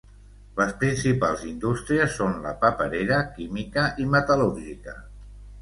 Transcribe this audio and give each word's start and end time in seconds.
Les 0.59 0.71
principals 0.83 1.43
indústries 1.49 2.17
són 2.21 2.33
la 2.47 2.53
paperera, 2.65 3.23
química 3.37 3.85
i 4.07 4.11
metal·lúrgica. 4.17 4.99